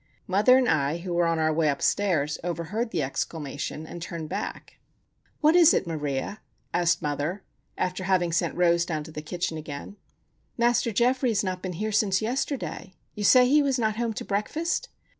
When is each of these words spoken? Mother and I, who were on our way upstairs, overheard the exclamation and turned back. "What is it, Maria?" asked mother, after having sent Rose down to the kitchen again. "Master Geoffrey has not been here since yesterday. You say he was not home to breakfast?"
Mother 0.25 0.57
and 0.57 0.67
I, 0.67 0.97
who 0.97 1.13
were 1.13 1.27
on 1.27 1.37
our 1.37 1.53
way 1.53 1.69
upstairs, 1.69 2.39
overheard 2.43 2.89
the 2.89 3.03
exclamation 3.03 3.85
and 3.85 4.01
turned 4.01 4.29
back. 4.29 4.79
"What 5.41 5.55
is 5.55 5.75
it, 5.75 5.85
Maria?" 5.85 6.41
asked 6.73 7.03
mother, 7.03 7.43
after 7.77 8.05
having 8.05 8.31
sent 8.31 8.55
Rose 8.57 8.83
down 8.83 9.03
to 9.03 9.11
the 9.11 9.21
kitchen 9.21 9.59
again. 9.59 9.97
"Master 10.57 10.91
Geoffrey 10.91 11.29
has 11.29 11.43
not 11.43 11.61
been 11.61 11.73
here 11.73 11.91
since 11.91 12.19
yesterday. 12.19 12.95
You 13.13 13.23
say 13.23 13.47
he 13.47 13.61
was 13.61 13.77
not 13.77 13.97
home 13.97 14.13
to 14.13 14.25
breakfast?" 14.25 14.89